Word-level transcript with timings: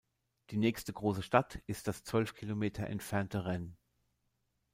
Die 0.49 0.57
nächste 0.57 0.93
große 0.93 1.21
Stadt 1.21 1.59
ist 1.67 1.87
das 1.87 2.03
zwölf 2.03 2.33
Kilometer 2.33 2.87
entfernte 2.87 3.45
Rennes. 3.45 3.77